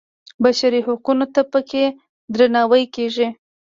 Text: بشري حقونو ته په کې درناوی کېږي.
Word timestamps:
بشري 0.43 0.79
حقونو 0.87 1.25
ته 1.33 1.41
په 1.51 1.59
کې 1.69 1.83
درناوی 2.35 2.83
کېږي. 2.95 3.27